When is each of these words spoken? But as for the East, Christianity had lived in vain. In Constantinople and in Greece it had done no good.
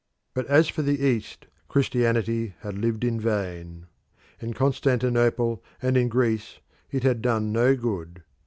But 0.33 0.47
as 0.47 0.67
for 0.67 0.81
the 0.81 0.99
East, 1.05 1.45
Christianity 1.67 2.55
had 2.61 2.75
lived 2.75 3.03
in 3.03 3.19
vain. 3.19 3.85
In 4.39 4.51
Constantinople 4.55 5.63
and 5.79 5.95
in 5.95 6.09
Greece 6.09 6.57
it 6.89 7.03
had 7.03 7.21
done 7.21 7.51
no 7.51 7.75
good. 7.75 8.23